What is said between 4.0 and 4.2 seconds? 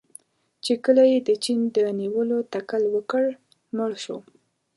شو.